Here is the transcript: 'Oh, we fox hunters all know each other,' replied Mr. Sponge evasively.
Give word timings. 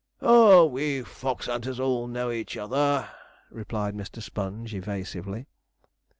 'Oh, 0.19 0.65
we 0.65 1.03
fox 1.03 1.45
hunters 1.45 1.79
all 1.79 2.07
know 2.07 2.31
each 2.31 2.57
other,' 2.57 3.07
replied 3.51 3.93
Mr. 3.93 4.19
Sponge 4.19 4.73
evasively. 4.73 5.45